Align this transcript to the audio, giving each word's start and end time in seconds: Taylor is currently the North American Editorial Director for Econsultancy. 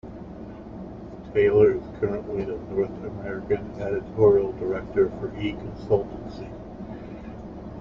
Taylor 1.31 1.73
is 1.77 1.83
currently 1.99 2.43
the 2.43 2.57
North 2.71 3.03
American 3.03 3.71
Editorial 3.79 4.51
Director 4.53 5.09
for 5.19 5.27
Econsultancy. 5.27 6.49